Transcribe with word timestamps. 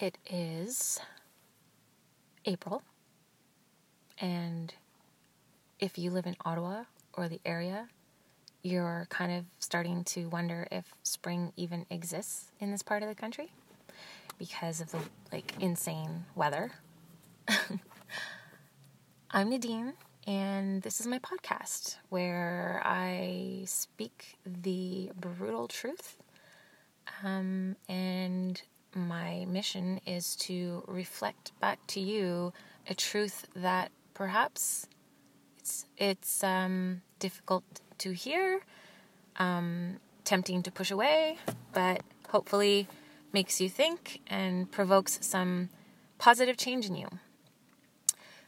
It 0.00 0.16
is 0.30 1.00
April, 2.44 2.84
and 4.20 4.72
if 5.80 5.98
you 5.98 6.12
live 6.12 6.24
in 6.24 6.36
Ottawa 6.44 6.84
or 7.14 7.28
the 7.28 7.40
area, 7.44 7.88
you're 8.62 9.08
kind 9.10 9.32
of 9.32 9.46
starting 9.58 10.04
to 10.04 10.28
wonder 10.28 10.68
if 10.70 10.94
spring 11.02 11.52
even 11.56 11.84
exists 11.90 12.52
in 12.60 12.70
this 12.70 12.80
part 12.80 13.02
of 13.02 13.08
the 13.08 13.16
country 13.16 13.50
because 14.38 14.80
of 14.80 14.92
the 14.92 15.00
like 15.32 15.54
insane 15.58 16.26
weather. 16.36 16.70
I'm 19.32 19.50
Nadine, 19.50 19.94
and 20.28 20.80
this 20.82 21.00
is 21.00 21.08
my 21.08 21.18
podcast 21.18 21.96
where 22.08 22.80
I 22.84 23.64
speak 23.66 24.38
the 24.46 25.10
brutal 25.18 25.66
truth. 25.66 26.18
Um, 27.24 27.74
and 27.88 28.62
my 28.94 29.44
mission 29.46 30.00
is 30.06 30.36
to 30.36 30.84
reflect 30.86 31.52
back 31.60 31.78
to 31.88 32.00
you 32.00 32.52
a 32.88 32.94
truth 32.94 33.46
that 33.54 33.90
perhaps 34.14 34.86
it's 35.58 35.86
it's 35.96 36.42
um, 36.42 37.02
difficult 37.18 37.64
to 37.98 38.12
hear, 38.12 38.60
um, 39.36 39.96
tempting 40.24 40.62
to 40.62 40.70
push 40.70 40.90
away, 40.90 41.38
but 41.72 42.02
hopefully 42.28 42.88
makes 43.32 43.60
you 43.60 43.68
think 43.68 44.20
and 44.26 44.70
provokes 44.70 45.18
some 45.20 45.68
positive 46.18 46.56
change 46.56 46.86
in 46.86 46.94
you. 46.94 47.08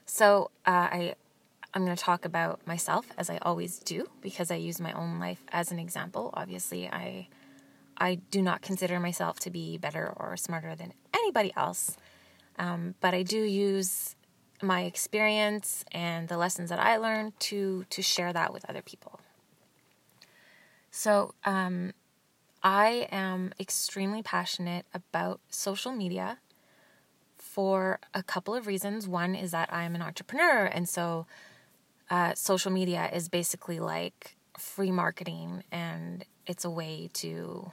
So 0.06 0.50
uh, 0.66 0.70
I 0.70 1.14
I'm 1.72 1.84
going 1.84 1.96
to 1.96 2.02
talk 2.02 2.24
about 2.24 2.66
myself 2.66 3.06
as 3.16 3.30
I 3.30 3.38
always 3.42 3.78
do 3.78 4.08
because 4.20 4.50
I 4.50 4.56
use 4.56 4.80
my 4.80 4.92
own 4.92 5.20
life 5.20 5.44
as 5.52 5.70
an 5.70 5.78
example. 5.78 6.30
Obviously, 6.34 6.88
I 6.88 7.28
I 8.00 8.16
do 8.30 8.40
not 8.40 8.62
consider 8.62 8.98
myself 8.98 9.38
to 9.40 9.50
be 9.50 9.76
better 9.76 10.12
or 10.16 10.36
smarter 10.36 10.74
than 10.74 10.94
anybody 11.14 11.52
else, 11.56 11.96
um, 12.58 12.94
but 13.00 13.14
I 13.14 13.22
do 13.22 13.42
use 13.42 14.16
my 14.62 14.82
experience 14.82 15.84
and 15.92 16.28
the 16.28 16.36
lessons 16.36 16.70
that 16.70 16.78
I 16.78 16.96
learned 16.96 17.38
to 17.40 17.84
to 17.90 18.02
share 18.02 18.32
that 18.32 18.52
with 18.52 18.68
other 18.68 18.82
people. 18.82 19.20
So 20.90 21.34
um, 21.44 21.92
I 22.62 23.08
am 23.12 23.52
extremely 23.60 24.22
passionate 24.22 24.86
about 24.92 25.40
social 25.48 25.92
media 25.92 26.38
for 27.38 28.00
a 28.12 28.22
couple 28.22 28.54
of 28.54 28.66
reasons. 28.66 29.06
One 29.06 29.34
is 29.34 29.50
that 29.52 29.72
I'm 29.72 29.94
an 29.94 30.02
entrepreneur, 30.02 30.64
and 30.64 30.88
so 30.88 31.26
uh, 32.10 32.34
social 32.34 32.70
media 32.70 33.08
is 33.12 33.28
basically 33.28 33.80
like 33.80 34.36
free 34.58 34.90
marketing, 34.90 35.64
and 35.70 36.24
it's 36.46 36.64
a 36.64 36.70
way 36.70 37.08
to 37.14 37.72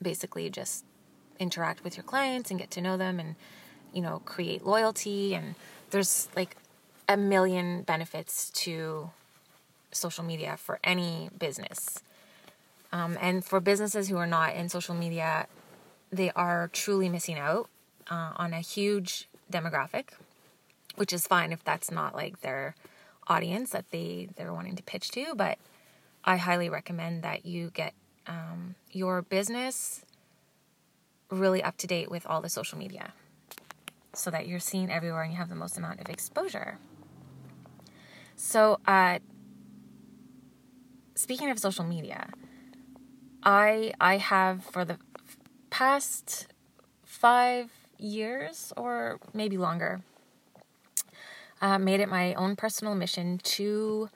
basically 0.00 0.50
just 0.50 0.84
interact 1.38 1.84
with 1.84 1.96
your 1.96 2.04
clients 2.04 2.50
and 2.50 2.58
get 2.58 2.70
to 2.70 2.80
know 2.80 2.96
them 2.96 3.20
and 3.20 3.36
you 3.92 4.00
know 4.00 4.20
create 4.24 4.64
loyalty 4.64 5.34
and 5.34 5.54
there's 5.90 6.28
like 6.34 6.56
a 7.08 7.16
million 7.16 7.82
benefits 7.82 8.50
to 8.50 9.10
social 9.92 10.24
media 10.24 10.56
for 10.56 10.78
any 10.82 11.30
business 11.38 12.02
um, 12.92 13.18
and 13.20 13.44
for 13.44 13.60
businesses 13.60 14.08
who 14.08 14.16
are 14.16 14.26
not 14.26 14.54
in 14.54 14.68
social 14.68 14.94
media, 14.94 15.46
they 16.10 16.30
are 16.32 16.70
truly 16.72 17.08
missing 17.08 17.38
out 17.38 17.68
uh, 18.10 18.32
on 18.36 18.52
a 18.52 18.60
huge 18.60 19.28
demographic, 19.52 20.10
which 20.94 21.12
is 21.12 21.26
fine 21.26 21.52
if 21.52 21.62
that's 21.64 21.90
not 21.90 22.14
like 22.14 22.40
their 22.40 22.74
audience 23.28 23.70
that 23.70 23.90
they 23.90 24.28
they're 24.36 24.52
wanting 24.52 24.76
to 24.76 24.82
pitch 24.82 25.10
to. 25.10 25.34
But 25.34 25.58
I 26.24 26.36
highly 26.36 26.68
recommend 26.68 27.22
that 27.22 27.44
you 27.44 27.70
get 27.70 27.92
um, 28.26 28.74
your 28.90 29.22
business 29.22 30.04
really 31.30 31.62
up 31.62 31.76
to 31.78 31.86
date 31.86 32.10
with 32.10 32.26
all 32.26 32.40
the 32.40 32.48
social 32.48 32.78
media, 32.78 33.12
so 34.12 34.30
that 34.30 34.46
you're 34.46 34.60
seen 34.60 34.90
everywhere 34.90 35.22
and 35.22 35.32
you 35.32 35.38
have 35.38 35.48
the 35.48 35.54
most 35.54 35.76
amount 35.76 36.00
of 36.00 36.08
exposure. 36.08 36.78
So, 38.36 38.78
uh, 38.86 39.18
speaking 41.14 41.50
of 41.50 41.58
social 41.58 41.84
media 41.84 42.28
I 43.42 43.92
I 44.00 44.16
have 44.16 44.64
for 44.64 44.84
the 44.84 44.98
past 45.70 46.48
five 47.04 47.70
years 47.96 48.72
or 48.76 49.18
maybe 49.32 49.56
longer 49.56 50.02
uh, 51.62 51.78
made 51.78 52.00
it 52.00 52.08
my 52.08 52.34
own 52.34 52.56
personal 52.56 52.94
mission 52.94 53.38
to 53.38 54.10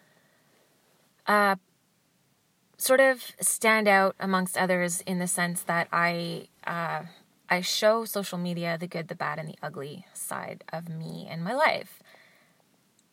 uh, 1.27 1.55
sort 2.81 3.01
of 3.01 3.23
stand 3.41 3.87
out 3.87 4.17
amongst 4.19 4.57
others 4.57 5.03
in 5.03 5.19
the 5.19 5.27
sense 5.27 5.63
that 5.63 5.87
I 5.93 6.49
uh, 6.67 7.03
I 7.49 7.61
show 7.61 8.05
social 8.05 8.39
media 8.39 8.79
the 8.79 8.87
good, 8.87 9.09
the 9.09 9.15
bad, 9.15 9.39
and 9.39 9.49
the 9.49 9.59
ugly 9.63 10.07
side 10.15 10.65
of 10.73 10.89
me 10.89 11.27
and 11.31 11.45
my 11.45 11.53
life. 11.53 12.03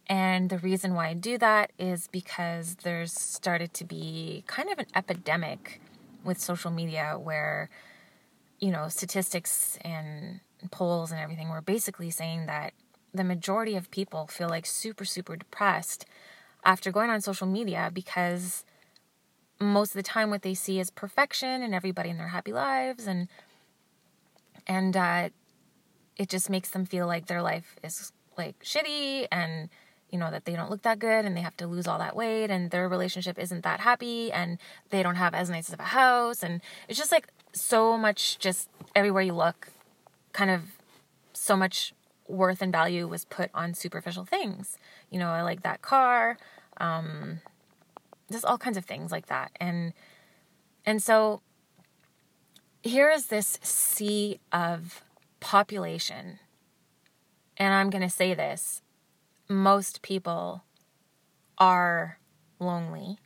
And 0.07 0.49
the 0.49 0.57
reason 0.59 0.93
why 0.93 1.09
I 1.09 1.13
do 1.15 1.37
that 1.39 1.71
is 1.77 2.07
because 2.07 2.77
there's 2.83 3.11
started 3.11 3.73
to 3.73 3.83
be 3.83 4.45
kind 4.47 4.69
of 4.69 4.79
an 4.79 4.85
epidemic 4.95 5.81
with 6.23 6.39
social 6.39 6.71
media 6.71 7.17
where 7.21 7.69
you 8.59 8.71
know 8.71 8.87
statistics 8.87 9.77
and 9.81 10.39
polls 10.71 11.11
and 11.11 11.19
everything 11.19 11.49
were 11.49 11.61
basically 11.61 12.09
saying 12.09 12.45
that 12.45 12.73
the 13.13 13.23
majority 13.23 13.75
of 13.75 13.91
people 13.91 14.27
feel 14.27 14.47
like 14.47 14.65
super 14.65 15.03
super 15.03 15.35
depressed 15.35 16.05
after 16.63 16.91
going 16.91 17.09
on 17.09 17.19
social 17.21 17.47
media 17.47 17.91
because 17.93 18.63
most 19.59 19.91
of 19.91 19.95
the 19.95 20.03
time 20.03 20.29
what 20.29 20.41
they 20.41 20.53
see 20.53 20.79
is 20.79 20.89
perfection 20.89 21.61
and 21.61 21.73
everybody 21.73 22.09
in 22.09 22.17
their 22.17 22.27
happy 22.27 22.53
lives 22.53 23.07
and 23.07 23.27
and 24.67 24.97
uh, 24.97 25.29
it 26.17 26.29
just 26.29 26.49
makes 26.49 26.69
them 26.69 26.85
feel 26.85 27.07
like 27.07 27.27
their 27.27 27.41
life 27.41 27.75
is 27.83 28.11
like 28.37 28.61
shitty 28.63 29.27
and 29.31 29.69
you 30.09 30.17
know 30.17 30.31
that 30.31 30.45
they 30.45 30.55
don't 30.55 30.69
look 30.69 30.83
that 30.83 30.99
good 30.99 31.25
and 31.25 31.35
they 31.35 31.41
have 31.41 31.57
to 31.57 31.67
lose 31.67 31.87
all 31.87 31.99
that 31.99 32.15
weight 32.15 32.49
and 32.49 32.71
their 32.71 32.87
relationship 32.87 33.37
isn't 33.37 33.63
that 33.63 33.79
happy 33.81 34.31
and 34.31 34.57
they 34.89 35.03
don't 35.03 35.15
have 35.15 35.33
as 35.33 35.49
nice 35.49 35.71
of 35.71 35.79
a 35.79 35.83
house. 35.83 36.43
And 36.43 36.61
it's 36.87 36.97
just 36.97 37.11
like 37.11 37.27
so 37.51 37.97
much 37.97 38.39
just 38.39 38.69
everywhere 38.95 39.23
you 39.23 39.33
look 39.33 39.69
kind 40.33 40.51
of 40.51 40.61
so 41.33 41.55
much 41.55 41.93
worth 42.27 42.61
and 42.61 42.71
value 42.71 43.07
was 43.07 43.25
put 43.25 43.49
on 43.53 43.73
superficial 43.73 44.25
things. 44.25 44.77
You 45.09 45.19
know 45.19 45.29
i 45.29 45.41
like 45.41 45.63
that 45.63 45.81
car 45.81 46.37
um 46.77 47.39
just 48.31 48.45
all 48.45 48.57
kinds 48.57 48.77
of 48.77 48.85
things 48.85 49.11
like 49.11 49.27
that 49.27 49.51
and 49.59 49.93
and 50.85 51.01
so 51.01 51.41
here 52.83 53.09
is 53.09 53.27
this 53.27 53.59
sea 53.61 54.39
of 54.51 55.03
population 55.39 56.39
and 57.57 57.73
i'm 57.73 57.89
going 57.89 58.01
to 58.01 58.09
say 58.09 58.33
this 58.33 58.81
most 59.49 60.01
people 60.01 60.63
are 61.57 62.19
lonely. 62.59 63.17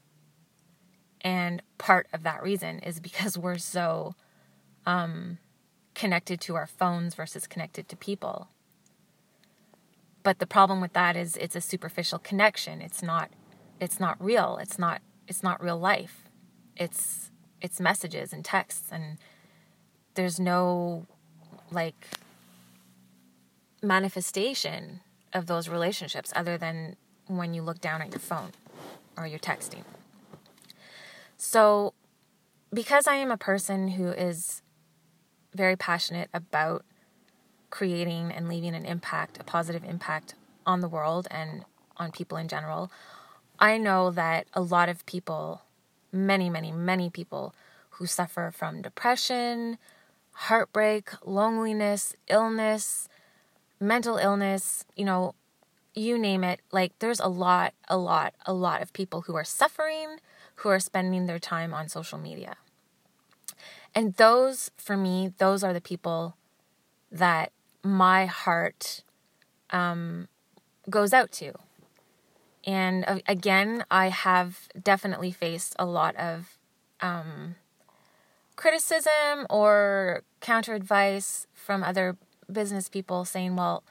And 1.22 1.62
part 1.78 2.07
of 2.13 2.23
that 2.23 2.41
reason 2.41 2.79
is 2.79 3.00
because 3.00 3.38
we're 3.38 3.57
so 3.57 4.16
um, 4.85 5.38
connected 5.94 6.41
to 6.41 6.56
our 6.56 6.68
phones 6.68 7.16
versus 7.16 7.47
connected 7.47 7.88
to 7.89 7.95
people. 7.95 8.50
But 10.23 10.39
the 10.39 10.47
problem 10.47 10.81
with 10.81 10.94
that 10.94 11.16
is 11.16 11.35
it's 11.38 11.56
a 11.56 11.62
superficial 11.62 12.19
connection. 12.19 12.81
It's 12.81 13.03
not 13.03 13.29
it's 13.81 14.00
not 14.00 14.24
real. 14.24 14.58
It's 14.62 14.80
not 14.80 15.02
it's 15.28 15.44
not 15.44 15.62
real 15.62 15.78
life. 15.78 16.24
It's 16.78 17.31
it's 17.59 17.81
messages 17.81 18.31
and 18.31 18.46
texts 18.46 18.90
and 18.92 19.18
there's 20.14 20.40
no 20.40 21.08
like 21.72 22.08
manifestation 23.81 25.02
of 25.34 25.47
those 25.47 25.68
relationships 25.68 26.31
other 26.36 26.58
than 26.58 26.96
when 27.28 27.53
you 27.53 27.62
look 27.62 27.81
down 27.81 28.02
at 28.02 28.12
your 28.12 28.19
phone 28.19 28.52
or 29.18 29.25
you're 29.25 29.40
texting. 29.40 29.84
So, 31.38 31.94
because 32.74 33.08
I 33.08 33.16
am 33.16 33.31
a 33.31 33.38
person 33.38 33.90
who 33.90 34.09
is 34.09 34.62
very 35.56 35.75
passionate 35.75 36.30
about 36.34 36.86
creating 37.69 38.31
and 38.31 38.48
leaving 38.48 38.75
an 38.75 38.86
impact, 38.86 39.38
a 39.39 39.44
positive 39.44 39.84
impact 39.84 40.36
on 40.66 40.81
the 40.81 40.88
world 40.88 41.27
and 41.31 41.66
on 41.98 42.12
people 42.12 42.38
in 42.38 42.48
general, 42.48 42.92
I 43.62 43.78
know 43.78 44.10
that 44.10 44.48
a 44.56 44.62
lot 44.62 44.90
of 44.90 45.06
people, 45.06 45.62
many, 46.12 46.50
many, 46.50 46.72
many 46.72 47.12
people 47.12 47.54
who 47.92 48.08
suffer 48.08 48.52
from 48.52 48.81
depression, 48.81 49.78
heartbreak, 50.31 51.12
loneliness, 51.24 52.16
illness, 52.28 53.08
mental 53.80 54.18
illness, 54.18 54.84
you 54.96 55.06
know, 55.06 55.36
you 55.94 56.18
name 56.18 56.44
it. 56.44 56.62
Like, 56.72 56.98
there's 56.98 57.19
a 57.19 57.28
lot, 57.28 57.75
a 57.88 57.98
lot, 57.98 58.34
a 58.48 58.54
lot 58.54 58.81
of 58.81 58.94
people 58.94 59.22
who 59.22 59.36
are 59.36 59.44
suffering, 59.44 60.18
who 60.56 60.69
are 60.69 60.80
spending 60.80 61.28
their 61.28 61.40
time 61.40 61.72
on 61.72 61.88
social 61.88 62.18
media. 62.18 62.56
And 63.94 64.16
those, 64.16 64.72
for 64.75 64.98
me, 64.98 65.34
those 65.38 65.63
are 65.63 65.74
the 65.74 65.81
people 65.81 66.36
that 67.12 67.52
my 67.84 68.25
heart 68.25 69.04
um, 69.69 70.30
goes 70.90 71.13
out 71.13 71.31
to. 71.34 71.54
And 72.66 73.04
uh, 73.08 73.19
again, 73.28 73.86
I 73.90 74.10
have 74.10 74.69
definitely 74.81 75.31
faced 75.31 75.75
a 75.80 75.86
lot 75.86 76.16
of 76.16 76.58
um, 77.02 77.56
criticism 78.56 79.48
or 79.50 80.24
counter 80.40 80.74
advice 80.75 81.48
from 81.54 81.84
other 81.84 82.18
business 82.52 82.90
people 82.90 83.25
saying, 83.25 83.56
well, 83.56 83.84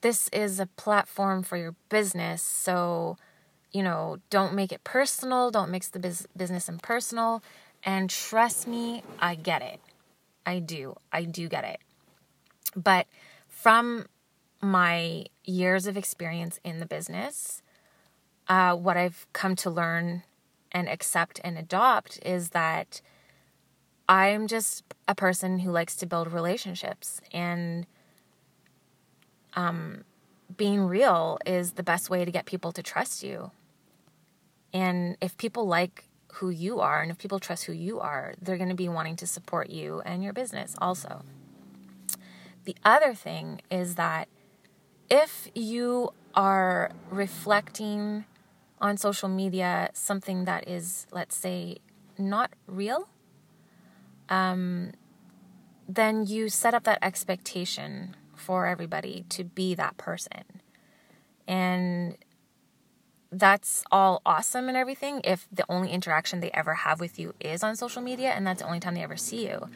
this 0.00 0.28
is 0.32 0.60
a 0.60 0.66
platform 0.66 1.42
for 1.42 1.56
your 1.56 1.74
business. 1.88 2.42
So, 2.42 3.16
you 3.72 3.82
know, 3.82 4.18
don't 4.30 4.54
make 4.54 4.72
it 4.72 4.84
personal. 4.84 5.50
Don't 5.50 5.70
mix 5.70 5.88
the 5.88 5.98
biz- 5.98 6.26
business 6.36 6.68
and 6.68 6.82
personal. 6.82 7.42
And 7.84 8.10
trust 8.10 8.66
me, 8.66 9.02
I 9.20 9.34
get 9.34 9.62
it. 9.62 9.80
I 10.44 10.58
do. 10.58 10.96
I 11.12 11.24
do 11.24 11.48
get 11.48 11.64
it. 11.64 11.80
But 12.76 13.06
from 13.48 14.06
my 14.60 15.26
years 15.44 15.86
of 15.86 15.96
experience 15.96 16.58
in 16.64 16.80
the 16.80 16.86
business, 16.86 17.62
uh, 18.48 18.74
what 18.74 18.96
I've 18.96 19.26
come 19.32 19.56
to 19.56 19.70
learn 19.70 20.22
and 20.72 20.88
accept 20.88 21.40
and 21.44 21.56
adopt 21.56 22.18
is 22.24 22.50
that 22.50 23.00
I'm 24.08 24.46
just 24.46 24.84
a 25.08 25.14
person 25.14 25.60
who 25.60 25.70
likes 25.70 25.96
to 25.96 26.06
build 26.06 26.32
relationships 26.32 27.20
and 27.32 27.86
um, 29.54 30.04
being 30.56 30.82
real 30.86 31.38
is 31.46 31.72
the 31.72 31.82
best 31.82 32.10
way 32.10 32.24
to 32.24 32.30
get 32.30 32.44
people 32.44 32.72
to 32.72 32.82
trust 32.82 33.22
you. 33.22 33.50
And 34.72 35.16
if 35.20 35.36
people 35.36 35.66
like 35.66 36.04
who 36.34 36.50
you 36.50 36.80
are 36.80 37.00
and 37.00 37.10
if 37.10 37.18
people 37.18 37.38
trust 37.38 37.64
who 37.64 37.72
you 37.72 38.00
are, 38.00 38.34
they're 38.42 38.56
going 38.56 38.68
to 38.68 38.74
be 38.74 38.88
wanting 38.88 39.16
to 39.16 39.26
support 39.26 39.70
you 39.70 40.02
and 40.04 40.22
your 40.22 40.32
business 40.32 40.74
also. 40.78 41.22
The 42.64 42.76
other 42.84 43.14
thing 43.14 43.60
is 43.70 43.94
that 43.94 44.28
if 45.08 45.48
you 45.54 46.10
are 46.34 46.90
reflecting 47.10 48.24
on 48.80 48.96
social 48.96 49.28
media 49.28 49.90
something 49.92 50.44
that 50.44 50.68
is, 50.68 51.06
let's 51.10 51.36
say, 51.36 51.78
not 52.18 52.52
real, 52.66 53.08
um, 54.28 54.92
then 55.88 56.26
you 56.26 56.48
set 56.48 56.74
up 56.74 56.84
that 56.84 56.98
expectation 57.02 58.16
for 58.34 58.66
everybody 58.66 59.24
to 59.30 59.44
be 59.44 59.74
that 59.74 59.96
person. 59.96 60.60
And 61.46 62.16
that's 63.30 63.84
all 63.90 64.22
awesome 64.24 64.68
and 64.68 64.76
everything 64.76 65.20
if 65.24 65.48
the 65.50 65.64
only 65.68 65.90
interaction 65.90 66.40
they 66.40 66.50
ever 66.52 66.74
have 66.74 67.00
with 67.00 67.18
you 67.18 67.34
is 67.40 67.62
on 67.62 67.74
social 67.74 68.00
media 68.00 68.30
and 68.30 68.46
that's 68.46 68.62
the 68.62 68.66
only 68.66 68.80
time 68.80 68.94
they 68.94 69.02
ever 69.02 69.16
see 69.16 69.46
you. 69.46 69.68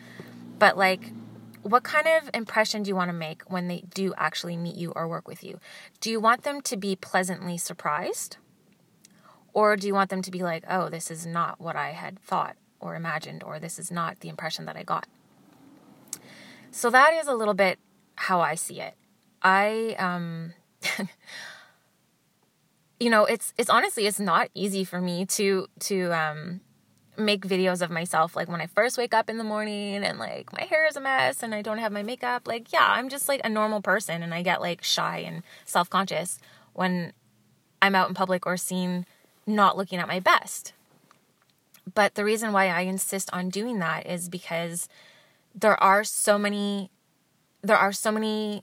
But 0.58 0.76
like, 0.76 1.12
what 1.62 1.82
kind 1.82 2.06
of 2.06 2.30
impression 2.34 2.82
do 2.82 2.88
you 2.88 2.96
want 2.96 3.08
to 3.08 3.16
make 3.16 3.42
when 3.50 3.68
they 3.68 3.84
do 3.92 4.14
actually 4.16 4.56
meet 4.56 4.76
you 4.76 4.92
or 4.94 5.08
work 5.08 5.26
with 5.26 5.42
you? 5.42 5.58
Do 6.00 6.10
you 6.10 6.20
want 6.20 6.44
them 6.44 6.60
to 6.62 6.76
be 6.76 6.94
pleasantly 6.96 7.58
surprised? 7.58 8.36
Or 9.52 9.76
do 9.76 9.86
you 9.86 9.94
want 9.94 10.10
them 10.10 10.22
to 10.22 10.30
be 10.30 10.42
like, 10.42 10.64
oh, 10.68 10.88
this 10.88 11.10
is 11.10 11.26
not 11.26 11.60
what 11.60 11.76
I 11.76 11.90
had 11.90 12.18
thought 12.18 12.56
or 12.80 12.94
imagined, 12.94 13.42
or 13.42 13.58
this 13.58 13.78
is 13.78 13.90
not 13.90 14.20
the 14.20 14.28
impression 14.28 14.66
that 14.66 14.76
I 14.76 14.82
got? 14.82 15.06
So 16.70 16.90
that 16.90 17.14
is 17.14 17.26
a 17.26 17.34
little 17.34 17.54
bit 17.54 17.78
how 18.16 18.40
I 18.40 18.54
see 18.54 18.80
it. 18.80 18.94
I, 19.42 19.96
um, 19.98 20.52
you 23.00 23.10
know, 23.10 23.24
it's 23.24 23.54
it's 23.56 23.70
honestly 23.70 24.06
it's 24.06 24.20
not 24.20 24.48
easy 24.54 24.84
for 24.84 25.00
me 25.00 25.26
to 25.26 25.66
to 25.80 26.12
um 26.12 26.60
make 27.16 27.46
videos 27.46 27.82
of 27.82 27.90
myself 27.90 28.36
like 28.36 28.48
when 28.48 28.60
I 28.60 28.66
first 28.66 28.96
wake 28.96 29.12
up 29.12 29.28
in 29.28 29.38
the 29.38 29.44
morning 29.44 30.04
and 30.04 30.18
like 30.18 30.52
my 30.52 30.62
hair 30.62 30.86
is 30.86 30.96
a 30.96 31.00
mess 31.00 31.42
and 31.42 31.54
I 31.54 31.62
don't 31.62 31.78
have 31.78 31.92
my 31.92 32.02
makeup. 32.02 32.46
Like, 32.46 32.72
yeah, 32.72 32.86
I'm 32.88 33.08
just 33.08 33.28
like 33.28 33.40
a 33.44 33.48
normal 33.48 33.82
person 33.82 34.22
and 34.22 34.32
I 34.32 34.42
get 34.42 34.60
like 34.60 34.84
shy 34.84 35.18
and 35.18 35.42
self-conscious 35.64 36.38
when 36.74 37.12
I'm 37.82 37.94
out 37.94 38.08
in 38.08 38.14
public 38.14 38.46
or 38.46 38.56
seen 38.56 39.06
not 39.48 39.76
looking 39.76 39.98
at 39.98 40.06
my 40.06 40.20
best. 40.20 40.72
But 41.94 42.14
the 42.14 42.24
reason 42.24 42.52
why 42.52 42.68
I 42.68 42.82
insist 42.82 43.30
on 43.32 43.48
doing 43.48 43.78
that 43.78 44.06
is 44.06 44.28
because 44.28 44.88
there 45.54 45.82
are 45.82 46.04
so 46.04 46.38
many 46.38 46.90
there 47.62 47.76
are 47.76 47.92
so 47.92 48.12
many 48.12 48.62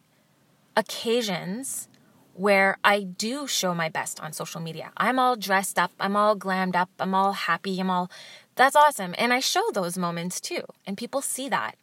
occasions 0.77 1.89
where 2.33 2.77
I 2.83 3.01
do 3.01 3.47
show 3.47 3.73
my 3.73 3.89
best 3.89 4.21
on 4.21 4.31
social 4.31 4.61
media. 4.61 4.91
I'm 4.95 5.19
all 5.19 5.35
dressed 5.35 5.79
up, 5.79 5.91
I'm 5.99 6.15
all 6.15 6.35
glammed 6.37 6.75
up, 6.75 6.89
I'm 6.99 7.13
all 7.13 7.33
happy, 7.33 7.79
I'm 7.79 7.89
all 7.89 8.09
that's 8.55 8.75
awesome. 8.75 9.15
And 9.17 9.33
I 9.33 9.39
show 9.39 9.63
those 9.73 9.97
moments 9.97 10.39
too, 10.39 10.63
and 10.85 10.97
people 10.97 11.21
see 11.21 11.49
that. 11.49 11.75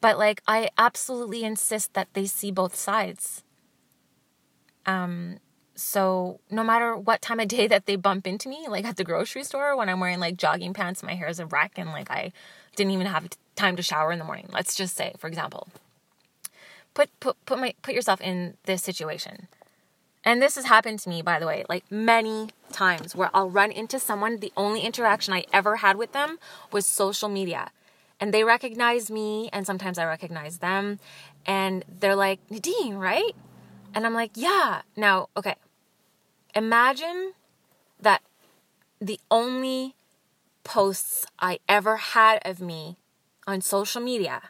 But 0.00 0.18
like 0.18 0.42
I 0.46 0.70
absolutely 0.78 1.42
insist 1.42 1.94
that 1.94 2.08
they 2.14 2.26
see 2.26 2.50
both 2.50 2.76
sides. 2.76 3.42
Um 4.86 5.38
so 5.76 6.40
no 6.50 6.64
matter 6.64 6.96
what 6.96 7.22
time 7.22 7.38
of 7.38 7.48
day 7.48 7.66
that 7.68 7.86
they 7.86 7.96
bump 7.96 8.26
into 8.26 8.48
me, 8.48 8.66
like 8.68 8.84
at 8.84 8.96
the 8.96 9.04
grocery 9.04 9.44
store 9.44 9.76
when 9.76 9.88
I'm 9.88 10.00
wearing 10.00 10.18
like 10.18 10.36
jogging 10.36 10.74
pants, 10.74 11.02
my 11.02 11.14
hair 11.14 11.28
is 11.28 11.38
a 11.38 11.46
wreck 11.46 11.72
and 11.76 11.90
like 11.90 12.10
I 12.10 12.32
didn't 12.74 12.92
even 12.92 13.06
have 13.06 13.28
time 13.54 13.76
to 13.76 13.82
shower 13.82 14.12
in 14.12 14.18
the 14.18 14.24
morning. 14.24 14.48
Let's 14.52 14.74
just 14.74 14.96
say, 14.96 15.14
for 15.18 15.28
example. 15.28 15.68
Put 16.94 17.10
put 17.20 17.36
put 17.44 17.58
my 17.58 17.74
put 17.82 17.94
yourself 17.94 18.20
in 18.20 18.56
this 18.64 18.82
situation. 18.82 19.48
And 20.24 20.42
this 20.42 20.56
has 20.56 20.64
happened 20.64 20.98
to 21.00 21.08
me, 21.08 21.22
by 21.22 21.38
the 21.38 21.46
way, 21.46 21.64
like 21.68 21.84
many 21.90 22.48
times 22.72 23.14
where 23.14 23.30
I'll 23.32 23.48
run 23.48 23.70
into 23.70 24.00
someone. 24.00 24.38
The 24.38 24.52
only 24.56 24.80
interaction 24.80 25.32
I 25.32 25.44
ever 25.52 25.76
had 25.76 25.96
with 25.96 26.12
them 26.12 26.38
was 26.72 26.84
social 26.84 27.28
media. 27.28 27.70
And 28.18 28.34
they 28.34 28.42
recognize 28.42 29.08
me, 29.08 29.50
and 29.52 29.66
sometimes 29.66 29.98
I 29.98 30.04
recognize 30.04 30.58
them. 30.58 30.98
And 31.44 31.84
they're 32.00 32.16
like, 32.16 32.40
Nadine, 32.50 32.94
right? 32.96 33.36
And 33.94 34.04
I'm 34.04 34.14
like, 34.14 34.32
yeah. 34.34 34.82
Now, 34.96 35.28
okay. 35.36 35.54
Imagine 36.56 37.34
that 38.00 38.22
the 38.98 39.20
only 39.30 39.94
posts 40.64 41.26
I 41.38 41.58
ever 41.68 41.98
had 41.98 42.40
of 42.46 42.62
me 42.62 42.96
on 43.46 43.60
social 43.60 44.00
media 44.00 44.40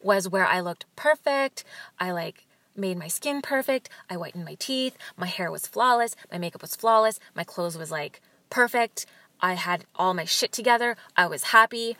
was 0.00 0.28
where 0.28 0.46
I 0.46 0.60
looked 0.60 0.86
perfect. 0.94 1.64
I 1.98 2.12
like 2.12 2.46
made 2.76 2.96
my 2.96 3.08
skin 3.08 3.42
perfect. 3.42 3.88
I 4.08 4.14
whitened 4.14 4.44
my 4.44 4.54
teeth. 4.60 4.96
My 5.16 5.26
hair 5.26 5.50
was 5.50 5.66
flawless. 5.66 6.14
My 6.30 6.38
makeup 6.38 6.62
was 6.62 6.76
flawless. 6.76 7.18
My 7.34 7.42
clothes 7.42 7.76
was 7.76 7.90
like 7.90 8.20
perfect. 8.48 9.06
I 9.40 9.54
had 9.54 9.86
all 9.96 10.14
my 10.14 10.24
shit 10.24 10.52
together. 10.52 10.96
I 11.16 11.26
was 11.26 11.50
happy. 11.50 11.96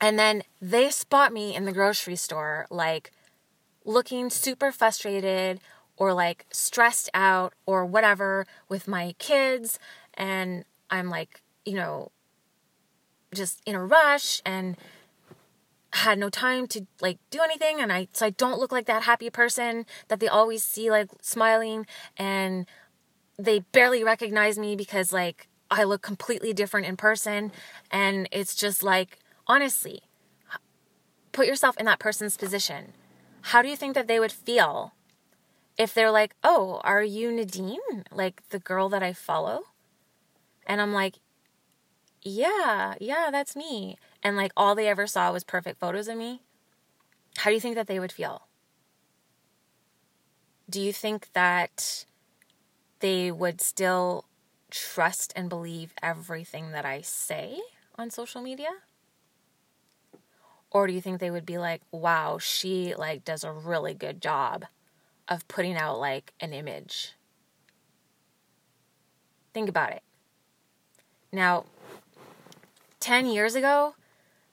And 0.00 0.16
then 0.16 0.44
they 0.62 0.90
spot 0.90 1.32
me 1.32 1.56
in 1.56 1.64
the 1.64 1.72
grocery 1.72 2.16
store, 2.16 2.68
like 2.70 3.10
looking 3.84 4.30
super 4.30 4.70
frustrated 4.70 5.58
or 5.96 6.12
like 6.12 6.46
stressed 6.50 7.10
out 7.14 7.54
or 7.66 7.84
whatever 7.84 8.46
with 8.68 8.88
my 8.88 9.14
kids. 9.18 9.78
And 10.14 10.64
I'm 10.90 11.08
like, 11.08 11.42
you 11.64 11.74
know, 11.74 12.10
just 13.32 13.60
in 13.66 13.74
a 13.74 13.84
rush 13.84 14.40
and 14.44 14.76
had 15.92 16.18
no 16.18 16.28
time 16.28 16.66
to 16.66 16.86
like 17.00 17.18
do 17.30 17.40
anything 17.40 17.80
and 17.80 17.92
I 17.92 18.08
so 18.12 18.26
I 18.26 18.30
don't 18.30 18.58
look 18.58 18.72
like 18.72 18.86
that 18.86 19.04
happy 19.04 19.30
person 19.30 19.86
that 20.08 20.18
they 20.18 20.26
always 20.26 20.64
see 20.64 20.90
like 20.90 21.08
smiling 21.20 21.86
and 22.16 22.66
they 23.38 23.60
barely 23.60 24.02
recognize 24.02 24.58
me 24.58 24.74
because 24.74 25.12
like 25.12 25.46
I 25.70 25.84
look 25.84 26.02
completely 26.02 26.52
different 26.52 26.88
in 26.88 26.96
person 26.96 27.52
and 27.92 28.28
it's 28.32 28.56
just 28.56 28.82
like 28.82 29.20
honestly 29.46 30.02
put 31.34 31.46
yourself 31.46 31.76
in 31.76 31.84
that 31.84 31.98
person's 31.98 32.36
position. 32.36 32.92
How 33.42 33.60
do 33.60 33.68
you 33.68 33.76
think 33.76 33.94
that 33.94 34.06
they 34.06 34.18
would 34.18 34.32
feel 34.32 34.94
if 35.78 35.94
they're 35.94 36.10
like, 36.10 36.34
"Oh, 36.42 36.80
are 36.84 37.02
you 37.02 37.32
Nadine? 37.32 38.04
Like 38.10 38.48
the 38.50 38.58
girl 38.58 38.88
that 38.90 39.02
I 39.02 39.12
follow?" 39.12 39.64
And 40.66 40.80
I'm 40.80 40.92
like, 40.92 41.16
"Yeah, 42.22 42.94
yeah, 43.00 43.30
that's 43.30 43.56
me." 43.56 43.98
and 44.24 44.36
like 44.36 44.52
all 44.56 44.74
they 44.74 44.88
ever 44.88 45.06
saw 45.06 45.30
was 45.30 45.44
perfect 45.44 45.78
photos 45.78 46.08
of 46.08 46.16
me, 46.16 46.40
how 47.36 47.50
do 47.50 47.54
you 47.54 47.60
think 47.60 47.74
that 47.74 47.86
they 47.86 48.00
would 48.00 48.10
feel? 48.10 48.48
Do 50.68 50.80
you 50.80 50.92
think 50.94 51.28
that 51.34 52.06
they 53.00 53.30
would 53.30 53.60
still 53.60 54.24
trust 54.70 55.32
and 55.36 55.50
believe 55.50 55.92
everything 56.02 56.70
that 56.70 56.86
I 56.86 57.02
say 57.02 57.60
on 57.96 58.10
social 58.10 58.40
media? 58.40 58.70
Or 60.70 60.86
do 60.86 60.92
you 60.92 61.02
think 61.02 61.20
they 61.20 61.30
would 61.30 61.46
be 61.46 61.58
like, 61.58 61.82
"Wow, 61.92 62.38
she 62.38 62.94
like 62.94 63.24
does 63.24 63.44
a 63.44 63.52
really 63.52 63.94
good 63.94 64.22
job 64.22 64.64
of 65.28 65.46
putting 65.48 65.76
out 65.76 65.98
like 65.98 66.32
an 66.40 66.52
image." 66.52 67.14
Think 69.52 69.68
about 69.68 69.92
it. 69.92 70.02
Now, 71.32 71.64
10 73.00 73.26
years 73.26 73.54
ago, 73.54 73.94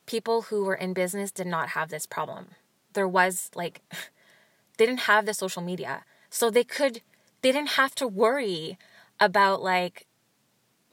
people 0.06 0.42
who 0.42 0.64
were 0.64 0.74
in 0.74 0.92
business 0.92 1.30
did 1.30 1.46
not 1.46 1.70
have 1.70 1.88
this 1.88 2.06
problem. 2.06 2.48
There 2.92 3.08
was 3.08 3.50
like, 3.54 3.82
they 4.76 4.86
didn't 4.86 5.00
have 5.00 5.26
the 5.26 5.34
social 5.34 5.62
media. 5.62 6.04
So 6.30 6.50
they 6.50 6.64
could, 6.64 7.02
they 7.42 7.50
didn't 7.50 7.70
have 7.70 7.94
to 7.96 8.06
worry 8.06 8.78
about 9.18 9.62
like 9.62 10.06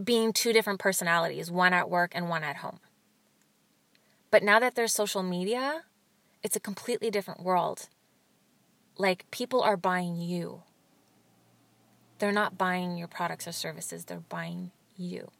being 0.03 0.33
two 0.33 0.53
different 0.53 0.79
personalities, 0.79 1.51
one 1.51 1.73
at 1.73 1.89
work 1.89 2.11
and 2.15 2.29
one 2.29 2.43
at 2.43 2.57
home. 2.57 2.79
But 4.31 4.43
now 4.43 4.59
that 4.59 4.75
there's 4.75 4.93
social 4.93 5.23
media, 5.23 5.83
it's 6.43 6.55
a 6.55 6.59
completely 6.59 7.11
different 7.11 7.43
world. 7.43 7.89
Like 8.99 9.25
people 9.31 9.61
are 9.61 9.77
buying 9.77 10.17
you. 10.17 10.61
They're 12.19 12.33
not 12.33 12.57
buying 12.57 12.97
your 12.97 13.07
products 13.07 13.47
or 13.47 13.53
services, 13.53 14.05
they're 14.05 14.19
buying 14.19 14.71
you. 14.97 15.31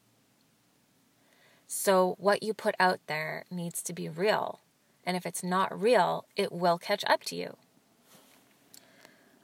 So, 1.68 2.16
what 2.18 2.42
you 2.42 2.54
put 2.56 2.74
out 2.80 3.00
there 3.06 3.44
needs 3.51 3.84
to 3.84 3.94
be 3.94 4.10
real. 4.10 4.62
And 5.06 5.16
if 5.18 5.25
it's 5.25 5.44
not 5.44 5.80
real, 5.80 6.25
it 6.36 6.51
will 6.51 6.78
catch 6.78 7.04
up 7.06 7.24
to 7.25 7.36
you. 7.36 7.58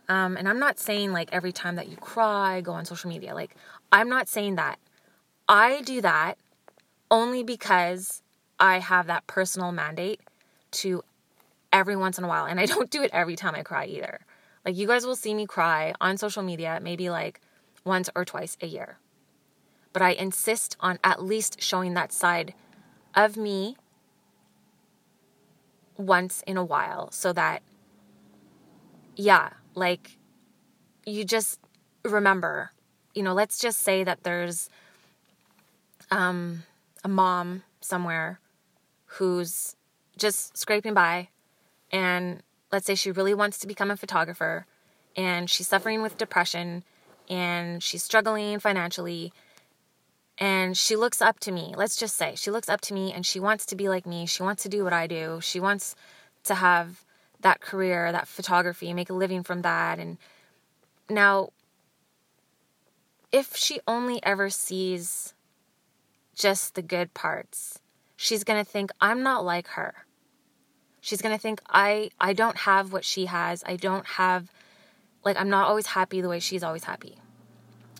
Um, 0.08 0.38
and 0.38 0.48
I'm 0.48 0.60
not 0.60 0.80
saying 0.80 1.12
like 1.12 1.30
every 1.34 1.52
time 1.52 1.76
that 1.76 1.90
you 1.90 1.98
cry, 1.98 2.62
go 2.62 2.72
on 2.72 2.86
social 2.86 3.10
media. 3.10 3.36
Like, 3.36 3.56
I'm 3.92 4.08
not 4.08 4.30
saying 4.30 4.56
that. 4.56 4.80
I 5.48 5.82
do 5.82 6.02
that 6.02 6.38
only 7.12 7.44
because 7.44 8.22
I 8.60 8.80
have 8.80 9.08
that 9.08 9.28
personal 9.28 9.72
mandate 9.72 10.22
to 10.72 11.04
every 11.76 11.98
once 11.98 12.18
in 12.18 12.24
a 12.24 12.28
while. 12.28 12.46
And 12.46 12.60
I 12.60 12.66
don't 12.66 12.90
do 12.90 13.04
it 13.04 13.12
every 13.14 13.36
time 13.36 13.54
I 13.54 13.62
cry 13.62 13.86
either. 13.86 14.22
Like, 14.64 14.78
you 14.78 14.88
guys 14.88 15.06
will 15.06 15.16
see 15.16 15.34
me 15.34 15.46
cry 15.46 15.94
on 16.02 16.18
social 16.18 16.42
media 16.42 16.80
maybe 16.82 17.10
like 17.10 17.42
once 17.84 18.10
or 18.16 18.26
twice 18.26 18.58
a 18.62 18.66
year. 18.66 18.98
But 19.94 20.02
I 20.02 20.12
insist 20.12 20.76
on 20.80 20.98
at 21.04 21.22
least 21.22 21.62
showing 21.62 21.94
that 21.94 22.12
side 22.12 22.54
of 23.14 23.38
me 23.38 23.78
once 25.98 26.44
in 26.48 26.58
a 26.58 26.64
while 26.64 27.12
so 27.12 27.32
that, 27.34 27.62
yeah, 29.16 29.50
like 29.76 30.18
you 31.06 31.24
just 31.24 31.60
remember, 32.04 32.72
you 33.14 33.22
know, 33.22 33.34
let's 33.34 33.60
just 33.60 33.80
say 33.82 34.04
that 34.04 34.24
there's 34.24 34.70
um, 36.10 36.64
a 37.04 37.08
mom 37.08 37.64
somewhere 37.82 38.40
who's 39.06 39.76
just 40.18 40.58
scraping 40.58 40.94
by 40.94 41.30
and 41.96 42.44
let's 42.74 42.86
say 42.86 42.94
she 42.94 43.10
really 43.10 43.34
wants 43.34 43.58
to 43.60 43.68
become 43.68 43.90
a 43.90 43.96
photographer 43.96 44.66
and 45.16 45.50
she's 45.50 45.70
suffering 45.70 46.02
with 46.02 46.18
depression 46.18 46.84
and 47.30 47.82
she's 47.82 48.04
struggling 48.04 48.60
financially 48.60 49.32
and 50.38 50.78
she 50.78 50.98
looks 50.98 51.22
up 51.22 51.40
to 51.40 51.54
me. 51.54 51.74
Let's 51.78 51.96
just 51.96 52.18
say 52.18 52.34
she 52.36 52.52
looks 52.52 52.68
up 52.68 52.82
to 52.82 52.94
me 52.94 53.14
and 53.14 53.26
she 53.26 53.40
wants 53.40 53.66
to 53.68 53.78
be 53.78 53.88
like 53.88 54.06
me. 54.06 54.26
She 54.26 54.44
wants 54.44 54.64
to 54.64 54.70
do 54.70 54.84
what 54.84 54.92
I 54.92 55.08
do. 55.08 55.40
She 55.42 55.62
wants 55.62 55.96
to 56.44 56.56
have 56.56 57.06
that 57.40 57.62
career, 57.62 58.12
that 58.12 58.28
photography, 58.28 58.94
make 58.94 59.10
a 59.10 59.14
living 59.14 59.44
from 59.44 59.62
that. 59.62 59.98
And 59.98 60.18
now, 61.10 61.52
if 63.32 63.56
she 63.56 63.80
only 63.88 64.22
ever 64.22 64.50
sees 64.50 65.34
just 66.36 66.76
the 66.76 66.82
good 66.82 67.14
parts, 67.14 67.80
she's 68.18 68.44
going 68.44 68.62
to 68.62 68.70
think, 68.70 68.92
I'm 69.00 69.24
not 69.24 69.46
like 69.46 69.68
her. 69.70 70.05
She's 71.06 71.22
going 71.22 71.36
to 71.36 71.40
think, 71.40 71.62
I, 71.70 72.10
I 72.20 72.34
don't 72.34 72.58
have 72.58 72.92
what 72.92 73.06
she 73.06 73.28
has. 73.28 73.64
I 73.64 73.76
don't 73.76 74.08
have, 74.08 74.52
like, 75.24 75.38
I'm 75.38 75.52
not 75.52 75.68
always 75.68 75.86
happy 75.86 76.20
the 76.20 76.28
way 76.28 76.40
she's 76.40 76.64
always 76.64 76.86
happy. 76.86 77.20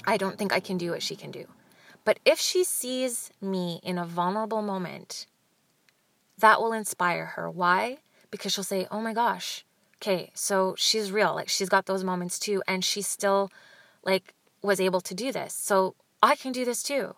I 0.06 0.18
don't 0.18 0.40
think 0.40 0.52
I 0.52 0.60
can 0.60 0.80
do 0.80 0.90
what 0.90 1.04
she 1.04 1.16
can 1.16 1.30
do. 1.30 1.46
But 2.04 2.18
if 2.26 2.40
she 2.40 2.64
sees 2.64 3.30
me 3.40 3.80
in 3.84 4.00
a 4.00 4.08
vulnerable 4.08 4.64
moment, 4.64 5.28
that 6.40 6.60
will 6.60 6.74
inspire 6.74 7.28
her. 7.36 7.48
Why? 7.48 8.00
Because 8.32 8.54
she'll 8.54 8.64
say, 8.64 8.88
oh 8.90 9.02
my 9.02 9.14
gosh, 9.14 9.64
okay, 10.02 10.32
so 10.34 10.74
she's 10.76 11.12
real. 11.12 11.36
Like 11.36 11.48
she's 11.48 11.70
got 11.70 11.86
those 11.86 12.04
moments 12.04 12.40
too. 12.40 12.64
And 12.68 12.84
she 12.84 13.04
still, 13.04 13.52
like, 14.04 14.34
was 14.64 14.82
able 14.82 15.02
to 15.02 15.14
do 15.14 15.32
this. 15.32 15.54
So 15.54 15.94
I 16.24 16.36
can 16.36 16.52
do 16.52 16.66
this 16.66 16.82
too. 16.82 17.14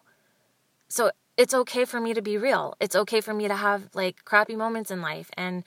So 0.90 1.12
it's 1.38 1.54
okay 1.54 1.86
for 1.86 2.02
me 2.02 2.14
to 2.14 2.22
be 2.22 2.38
real. 2.38 2.76
It's 2.80 2.96
okay 2.96 3.22
for 3.22 3.34
me 3.34 3.48
to 3.48 3.56
have 3.56 3.90
like 3.94 4.26
crappy 4.26 4.56
moments 4.56 4.90
in 4.90 5.02
life. 5.02 5.30
And 5.38 5.64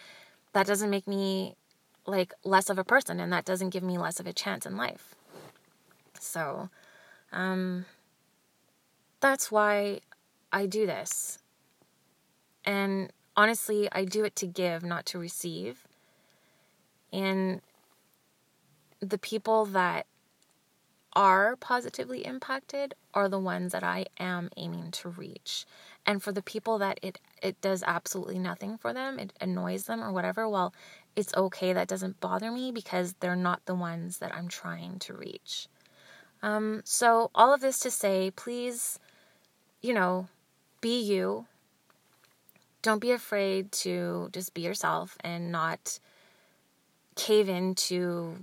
that 0.53 0.67
doesn't 0.67 0.91
make 0.91 1.07
me 1.07 1.55
like 2.07 2.35
less 2.45 2.69
of 2.69 2.79
a 2.79 2.85
person 2.85 3.21
and 3.21 3.33
that 3.33 3.45
doesn't 3.45 3.71
give 3.71 3.85
me 3.85 3.97
less 3.97 4.19
of 4.19 4.27
a 4.27 4.33
chance 4.33 4.67
in 4.67 4.77
life. 4.77 5.15
So, 6.19 6.69
um, 7.33 7.87
that's 9.21 9.53
why 9.53 10.01
I 10.53 10.67
do 10.67 10.87
this. 10.87 11.39
And 12.65 13.13
honestly, 13.37 13.89
I 13.93 14.05
do 14.05 14.25
it 14.25 14.35
to 14.37 14.47
give, 14.47 14.83
not 14.83 15.07
to 15.07 15.19
receive. 15.19 15.87
And 17.13 17.61
the 19.01 19.19
people 19.19 19.67
that 19.67 20.07
are 21.15 21.57
positively 21.57 22.25
impacted 22.25 22.95
are 23.15 23.29
the 23.29 23.39
ones 23.39 23.73
that 23.73 23.83
I 23.83 24.07
am 24.19 24.51
aiming 24.57 24.91
to 24.93 25.09
reach. 25.09 25.67
And 26.07 26.23
for 26.23 26.33
the 26.33 26.43
people 26.43 26.79
that 26.79 26.99
it 27.03 27.21
it 27.43 27.61
does 27.61 27.83
absolutely 27.87 28.39
nothing 28.39 28.79
for 28.79 28.93
them, 28.93 29.19
it 29.19 29.33
annoys 29.41 29.85
them 29.85 30.03
or 30.03 30.13
whatever, 30.13 30.49
well, 30.49 30.75
it's 31.17 31.35
okay. 31.35 31.73
That 31.73 31.89
doesn't 31.89 32.21
bother 32.21 32.51
me 32.51 32.73
because 32.73 33.15
they're 33.21 33.37
not 33.37 33.65
the 33.67 33.75
ones 33.75 34.19
that 34.19 34.35
I'm 34.35 34.49
trying 34.49 34.99
to 35.01 35.15
reach. 35.15 35.69
Um, 36.43 36.83
so 36.85 37.31
all 37.35 37.53
of 37.53 37.61
this 37.61 37.81
to 37.81 37.91
say, 37.91 38.31
please 38.31 38.99
you 39.81 39.95
know, 39.95 40.29
be 40.81 41.01
you. 41.01 41.47
Don't 42.83 43.01
be 43.01 43.11
afraid 43.11 43.73
to 43.73 44.31
just 44.33 44.55
be 44.55 44.63
yourself 44.63 45.17
and 45.21 45.53
not 45.53 45.99
cave 47.15 47.49
into 47.49 48.37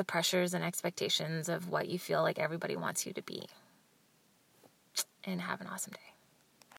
the 0.00 0.04
pressures 0.04 0.54
and 0.54 0.64
expectations 0.64 1.50
of 1.50 1.68
what 1.68 1.86
you 1.86 1.98
feel 1.98 2.22
like 2.22 2.38
everybody 2.38 2.74
wants 2.74 3.04
you 3.04 3.12
to 3.12 3.20
be. 3.20 3.42
And 5.24 5.42
have 5.42 5.60
an 5.60 5.66
awesome 5.66 5.92
day. 5.92 6.09